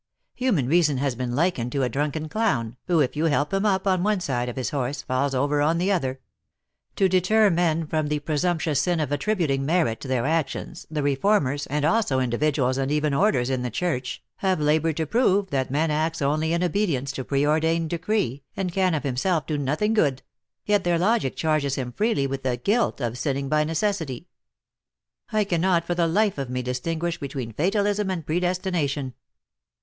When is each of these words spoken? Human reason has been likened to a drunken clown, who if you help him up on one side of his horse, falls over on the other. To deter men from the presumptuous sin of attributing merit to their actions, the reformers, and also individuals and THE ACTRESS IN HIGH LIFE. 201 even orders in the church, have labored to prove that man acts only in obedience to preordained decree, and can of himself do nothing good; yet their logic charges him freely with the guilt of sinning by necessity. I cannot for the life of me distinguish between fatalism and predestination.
Human 0.33 0.67
reason 0.67 0.97
has 0.97 1.13
been 1.13 1.35
likened 1.35 1.71
to 1.73 1.83
a 1.83 1.87
drunken 1.87 2.27
clown, 2.27 2.75
who 2.87 3.01
if 3.01 3.15
you 3.15 3.25
help 3.25 3.53
him 3.53 3.67
up 3.67 3.85
on 3.85 4.01
one 4.01 4.19
side 4.19 4.49
of 4.49 4.55
his 4.55 4.71
horse, 4.71 5.03
falls 5.03 5.35
over 5.35 5.61
on 5.61 5.77
the 5.77 5.91
other. 5.91 6.19
To 6.95 7.07
deter 7.07 7.51
men 7.51 7.85
from 7.85 8.07
the 8.07 8.17
presumptuous 8.17 8.81
sin 8.81 8.99
of 8.99 9.11
attributing 9.11 9.63
merit 9.63 9.99
to 10.01 10.07
their 10.07 10.25
actions, 10.25 10.87
the 10.89 11.03
reformers, 11.03 11.67
and 11.67 11.85
also 11.85 12.19
individuals 12.19 12.79
and 12.79 12.89
THE 12.89 12.95
ACTRESS 12.97 13.07
IN 13.13 13.13
HIGH 13.13 13.19
LIFE. 13.19 13.31
201 13.31 13.31
even 13.31 13.37
orders 13.37 13.49
in 13.51 13.61
the 13.61 13.69
church, 13.69 14.23
have 14.37 14.59
labored 14.59 14.97
to 14.97 15.05
prove 15.05 15.51
that 15.51 15.69
man 15.69 15.91
acts 15.91 16.19
only 16.19 16.51
in 16.53 16.63
obedience 16.63 17.11
to 17.11 17.23
preordained 17.23 17.91
decree, 17.91 18.41
and 18.57 18.73
can 18.73 18.95
of 18.95 19.03
himself 19.03 19.45
do 19.45 19.55
nothing 19.55 19.93
good; 19.93 20.23
yet 20.65 20.83
their 20.83 20.97
logic 20.97 21.35
charges 21.35 21.75
him 21.75 21.91
freely 21.91 22.25
with 22.25 22.41
the 22.41 22.57
guilt 22.57 22.99
of 23.01 23.19
sinning 23.19 23.47
by 23.49 23.63
necessity. 23.63 24.29
I 25.31 25.43
cannot 25.43 25.85
for 25.85 25.93
the 25.93 26.07
life 26.07 26.39
of 26.39 26.49
me 26.49 26.63
distinguish 26.63 27.19
between 27.19 27.53
fatalism 27.53 28.09
and 28.09 28.25
predestination. 28.25 29.13